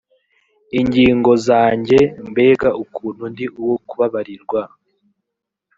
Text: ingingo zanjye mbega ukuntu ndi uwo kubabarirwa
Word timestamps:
ingingo 0.79 1.31
zanjye 1.47 1.99
mbega 2.29 2.69
ukuntu 2.83 3.23
ndi 3.31 3.45
uwo 3.61 3.75
kubabarirwa 3.87 4.61